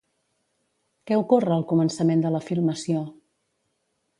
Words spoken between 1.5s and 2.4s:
al començament de